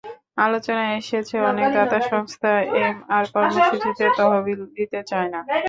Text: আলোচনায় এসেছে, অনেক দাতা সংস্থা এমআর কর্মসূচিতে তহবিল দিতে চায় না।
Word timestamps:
আলোচনায় 0.37 0.93
এসেছে, 0.99 1.35
অনেক 1.49 1.67
দাতা 1.77 1.99
সংস্থা 2.11 2.51
এমআর 2.79 3.25
কর্মসূচিতে 3.33 4.05
তহবিল 4.17 4.59
দিতে 4.75 4.99
চায় 5.09 5.29
না। 5.33 5.39